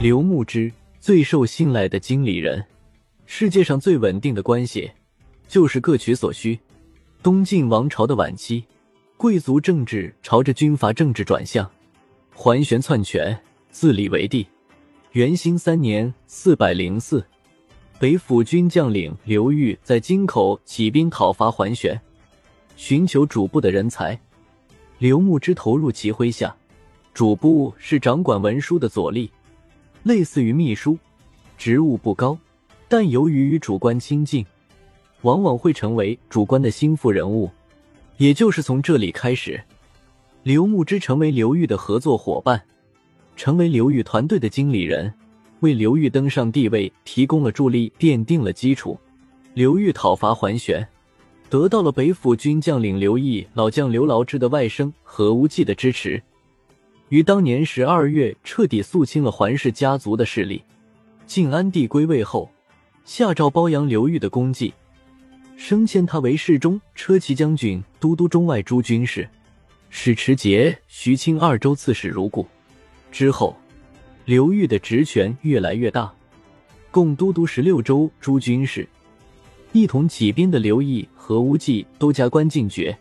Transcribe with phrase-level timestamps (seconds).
[0.00, 2.64] 刘牧之最受信赖的经理人，
[3.26, 4.88] 世界上最稳定的关系
[5.48, 6.56] 就是各取所需。
[7.20, 8.62] 东晋王朝的晚期，
[9.16, 11.68] 贵族政治朝着军阀政治转向，
[12.32, 13.36] 桓玄篡权，
[13.72, 14.46] 自立为帝。
[15.12, 17.26] 元兴三年（四百零四），
[17.98, 22.00] 北府军将领刘裕在京口起兵讨伐桓玄，
[22.76, 24.16] 寻求主簿的人才。
[24.98, 26.54] 刘牧之投入其麾下，
[27.12, 29.28] 主簿是掌管文书的左吏。
[30.08, 30.96] 类似于秘书，
[31.58, 32.38] 职务不高，
[32.88, 34.42] 但由于与主官亲近，
[35.20, 37.50] 往往会成为主官的心腹人物。
[38.16, 39.62] 也就是从这里开始，
[40.44, 42.58] 刘牧之成为刘裕的合作伙伴，
[43.36, 45.12] 成为刘裕团队的经理人，
[45.60, 48.98] 为刘裕登上帝位提供了助力，奠定了基础。
[49.52, 50.88] 刘裕讨伐桓玄，
[51.50, 56.22] 得到了北府军将领刘毅老将刘牢之的外甥何无忌的支持。
[57.08, 60.62] 于当年十二月，彻底肃清了桓氏家族的势力。
[61.26, 62.50] 晋安帝归位后，
[63.04, 64.74] 下诏褒扬刘裕的功绩，
[65.56, 69.26] 升迁他为侍中、车骑将军、都督中外诸军事，
[69.88, 72.46] 使持节、徐清二州刺史如故。
[73.10, 73.56] 之后，
[74.26, 76.12] 刘裕的职权越来越大，
[76.90, 78.86] 共都督十六州诸军事，
[79.72, 82.98] 一同起兵的刘毅、何无忌都加官进爵，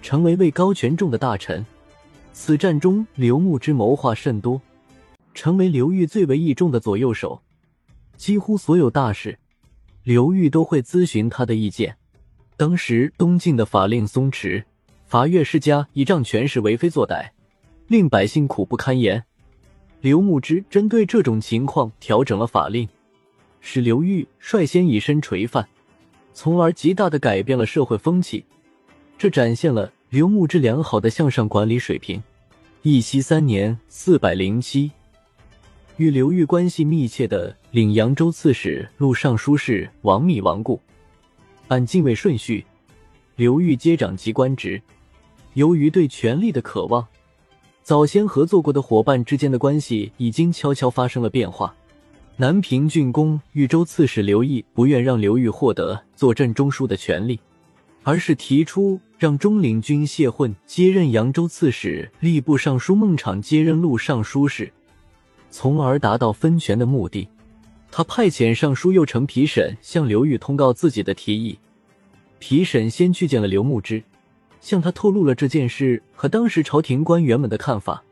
[0.00, 1.64] 成为位高权重的大臣。
[2.32, 4.60] 此战中，刘牧之谋划甚多，
[5.34, 7.42] 成为刘裕最为倚重的左右手。
[8.16, 9.38] 几乎所有大事，
[10.02, 11.96] 刘裕都会咨询他的意见。
[12.56, 14.64] 当时东晋的法令松弛，
[15.06, 17.30] 法越世家倚仗权势为非作歹，
[17.86, 19.24] 令百姓苦不堪言。
[20.00, 22.88] 刘牧之针对这种情况调整了法令，
[23.60, 25.68] 使刘裕率先以身垂范，
[26.32, 28.44] 从而极大的改变了社会风气。
[29.16, 29.92] 这展现了。
[30.10, 32.22] 刘牧之良好的向上管理水平。
[32.80, 34.90] 义熙三年（四百零七），
[35.98, 40.80] 与刘裕关系密切的领扬州刺史录尚书事王密亡故。
[41.66, 42.64] 按进位顺序，
[43.36, 44.80] 刘裕接掌其官职。
[45.52, 47.06] 由于对权力的渴望，
[47.82, 51.74] 早先合作过的伙伴之间的关系已经悄悄发生了变化。
[52.36, 57.38] 南平郡公豫州刺史刘毅不愿让刘裕获得坐镇中书的权利。
[58.04, 64.72] 而是提出让中领军谢混接任扬州刺史，吏部尚书孟昶接任录尚书事，
[65.50, 67.28] 从而达到分权的目的。
[67.90, 71.58] 他派遣尚书右丞皮审向刘裕通告自己的提议。
[72.38, 74.00] 皮审先去见了刘牧之，
[74.60, 78.04] 向他透露了这件事和当时朝廷官员们的看法。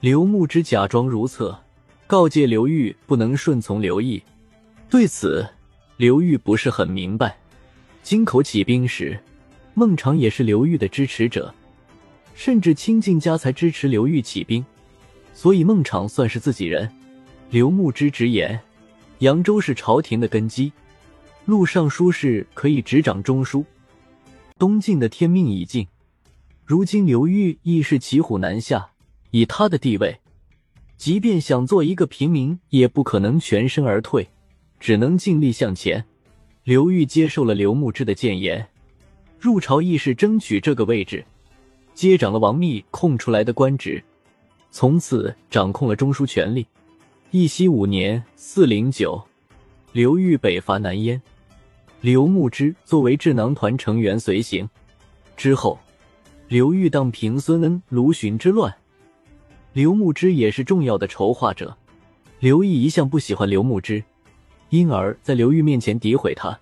[0.00, 1.58] 刘牧之假装如厕，
[2.06, 4.22] 告诫刘裕不能顺从刘毅。
[4.88, 5.46] 对此，
[5.98, 7.36] 刘裕不是很明白。
[8.02, 9.20] 京口起兵时。
[9.78, 11.54] 孟昶也是刘裕的支持者，
[12.34, 14.64] 甚至倾尽家财支持刘裕起兵，
[15.34, 16.90] 所以孟昶算是自己人。
[17.50, 18.58] 刘牧之直言，
[19.18, 20.72] 扬州是朝廷的根基，
[21.44, 23.66] 陆尚书事可以执掌中书。
[24.58, 25.86] 东晋的天命已尽，
[26.64, 28.92] 如今刘裕亦是骑虎难下，
[29.30, 30.20] 以他的地位，
[30.96, 34.26] 即便想做一个平民，也不可能全身而退，
[34.80, 36.06] 只能尽力向前。
[36.64, 38.66] 刘裕接受了刘牧之的谏言。
[39.46, 41.24] 入朝议事，争取这个位置，
[41.94, 44.02] 接掌了王密空出来的官职，
[44.72, 46.66] 从此掌控了中枢权力。
[47.30, 49.22] 义熙五年（四零九），
[49.94, 51.22] 刘裕北伐南燕，
[52.00, 54.68] 刘牧之作为智囊团成员随行。
[55.36, 55.78] 之后，
[56.48, 58.74] 刘裕当平孙恩、卢循之乱，
[59.72, 61.72] 刘牧之也是重要的筹划者。
[62.40, 64.02] 刘毅一向不喜欢刘牧之，
[64.70, 66.58] 因而，在刘裕面前诋毁他，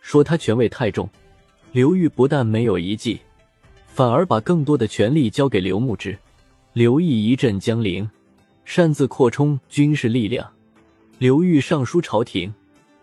[0.00, 1.08] 说他权位太重。
[1.74, 3.18] 刘裕不但没有一计，
[3.88, 6.16] 反而把更多的权力交给刘牧之。
[6.72, 8.08] 刘毅一阵江陵，
[8.64, 10.48] 擅自扩充军事力量。
[11.18, 12.54] 刘裕上书朝廷，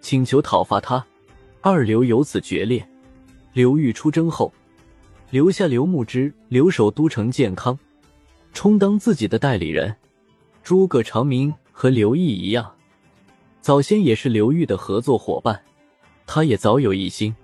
[0.00, 1.04] 请求讨伐他。
[1.60, 2.82] 二刘由此决裂。
[3.52, 4.50] 刘裕出征后，
[5.28, 7.78] 留下刘牧之留守都城建康，
[8.54, 9.94] 充当自己的代理人。
[10.62, 12.72] 诸葛长明和刘毅一样，
[13.60, 15.60] 早先也是刘裕的合作伙伴，
[16.24, 17.36] 他也早有一心。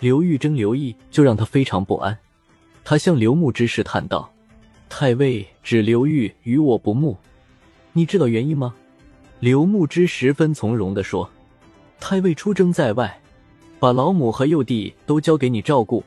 [0.00, 2.16] 刘裕征刘毅，就让他非常不安。
[2.82, 4.32] 他向刘牧之试探道
[4.88, 7.14] ：“太尉指刘裕与我不睦，
[7.92, 8.74] 你知道原因吗？”
[9.40, 11.30] 刘牧之十分从容地说
[12.00, 13.20] ：“太尉出征在外，
[13.78, 16.02] 把老母和幼弟都交给你照顾，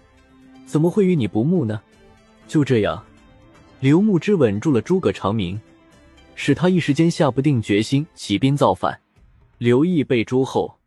[0.65, 1.79] 怎么会与你不睦呢？”
[2.47, 3.03] 就这样，
[3.79, 5.61] 刘牧之稳住了诸葛长明，
[6.33, 8.99] 使他一时间下不定决心起兵造反。
[9.59, 10.79] 刘毅被诛后。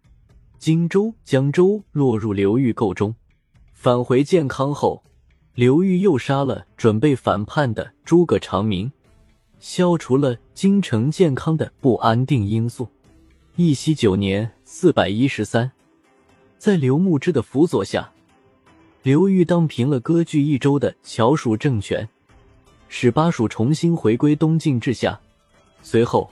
[0.58, 3.14] 荆州、江州落入刘裕构中。
[3.72, 5.02] 返回建康后，
[5.54, 8.90] 刘裕又杀了准备反叛的诸葛长明，
[9.60, 12.88] 消除了京城健康的不安定因素。
[13.56, 15.70] 义熙九年（四百一十三），
[16.58, 18.10] 在刘牧之的辅佐下，
[19.02, 22.08] 刘裕当平了割据益州的乔蜀政权，
[22.88, 25.18] 使巴蜀重新回归东晋治下。
[25.80, 26.30] 随后，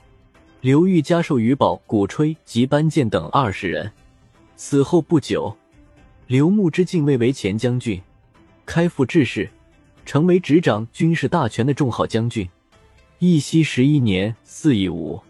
[0.61, 3.93] 刘裕加授于宝、鼓吹及班建等二十人。
[4.57, 5.57] 此后不久，
[6.29, 8.01] 刘牧之进位为前将军，
[8.65, 9.49] 开复致仕，
[10.07, 12.49] 成为执掌军事大权的重号将军。
[13.19, 15.21] 义熙十一年（四一五）。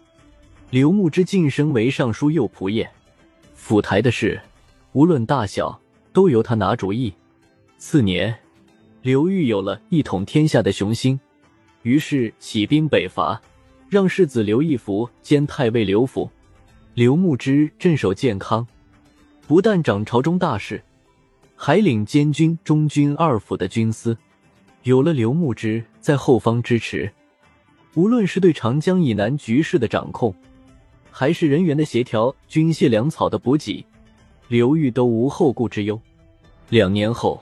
[0.69, 2.87] 刘牧之晋升为尚书右仆射，
[3.53, 4.39] 府台的事
[4.93, 5.79] 无论大小
[6.13, 7.13] 都由他拿主意。
[7.77, 8.35] 次年，
[9.01, 11.19] 刘裕有了一统天下的雄心，
[11.81, 13.41] 于是起兵北伐，
[13.89, 16.29] 让世子刘义福兼太尉刘辅。
[16.93, 18.65] 刘牧之镇守建康，
[19.47, 20.81] 不但掌朝中大事，
[21.55, 24.17] 还领监军、中军二府的军司。
[24.81, 27.11] 有了刘牧之在后方支持，
[27.93, 30.33] 无论是对长江以南局势的掌控，
[31.11, 33.85] 还是人员的协调、军械粮草的补给，
[34.47, 35.99] 刘裕都无后顾之忧。
[36.69, 37.39] 两年后，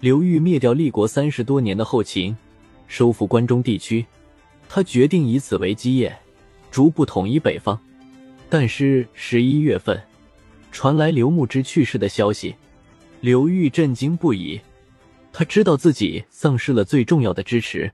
[0.00, 2.36] 刘裕灭掉立国三十多年的后秦，
[2.86, 4.04] 收复关中地区。
[4.68, 6.14] 他决定以此为基业，
[6.70, 7.78] 逐步统一北方。
[8.50, 10.00] 但是十一月份，
[10.72, 12.54] 传来刘牧之去世的消息，
[13.20, 14.60] 刘裕震惊不已。
[15.32, 17.92] 他知道自己丧失了最重要的支持，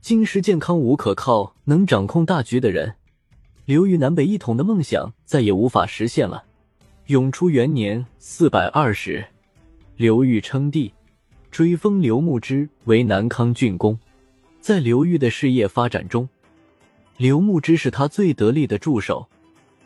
[0.00, 2.94] 京师健康无可靠、能掌控大局的人。
[3.64, 6.44] 刘裕南北一统的梦想再也无法实现了。
[7.06, 9.24] 永初元年（四百二十），
[9.96, 10.92] 刘裕称帝，
[11.50, 13.98] 追封刘牧之为南康郡公。
[14.60, 16.28] 在刘裕的事业发展中，
[17.16, 19.28] 刘牧之是他最得力的助手，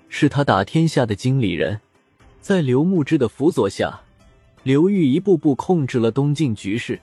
[0.09, 1.81] 是他打天下的经理人。
[2.49, 4.01] 在刘牧之的辅佐下，
[4.63, 6.99] 刘裕一步步控制了东晋局势，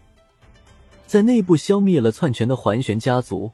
[1.05, 3.51] 在内部消灭了篡权的桓玄家族。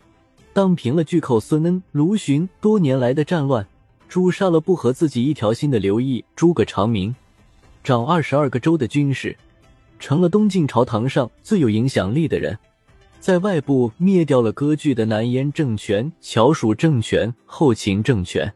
[0.53, 3.67] 荡平了巨寇孙恩、卢循多年来的战乱，
[4.07, 7.13] 诛杀了不和自己一条心的刘毅、诸葛长明，
[7.83, 9.35] 掌二十二个州的军事，
[9.99, 12.57] 成了东晋朝堂上最有影响力的人。
[13.19, 18.53] 在外部灭掉了割据的南燕政权、乔蜀政权、后秦政权，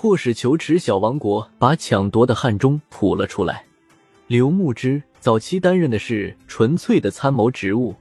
[0.00, 3.64] 迫使求耻小王国把抢夺的汉中吐了出来。
[4.28, 7.92] 刘牧之早期担任的是纯粹的参谋职务，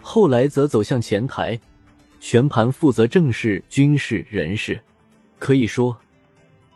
[0.00, 1.60] 后来则走向前台。
[2.20, 4.80] 全盘负责政事、军事、人事，
[5.38, 5.94] 可以说，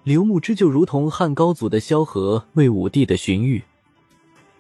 [0.03, 3.63] 刘牧之就如同汉高祖的萧何为武帝的荀彧，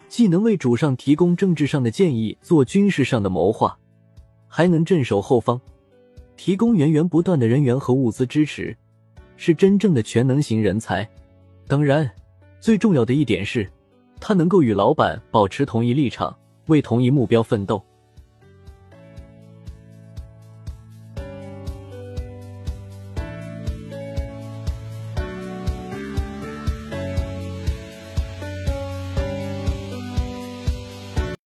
[0.09, 3.77] 既能为主上提供政治上的建议，做军事上的谋划，
[4.49, 5.61] 还能镇守后方，
[6.39, 8.75] 提供源源不断的人员和物资支持，
[9.37, 11.09] 是真正的全能型人才。
[11.67, 12.11] 当然，
[12.61, 13.71] 最重要的一点是，
[14.21, 16.37] 他能够与老板保持同一立场，
[16.67, 17.83] 为同一目标奋斗。